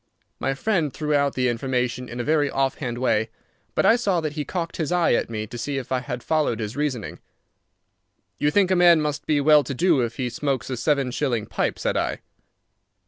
[0.39, 3.29] My friend threw out the information in a very offhand way,
[3.75, 6.23] but I saw that he cocked his eye at me to see if I had
[6.23, 7.19] followed his reasoning.
[8.39, 11.45] "You think a man must be well to do if he smokes a seven shilling
[11.45, 12.21] pipe," said I.